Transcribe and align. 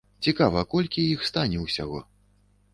Цікава, 0.27 0.63
колькі 0.71 1.05
іх 1.17 1.27
стане 1.31 1.63
ўсяго? 1.69 2.03